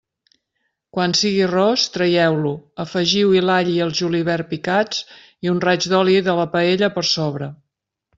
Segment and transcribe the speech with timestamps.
[0.97, 2.53] Quan sigui ros, traieu-lo,
[2.83, 5.03] afegiu-hi l'all i el julivert picats
[5.49, 7.51] i un raig d'oli de la paella per sobre.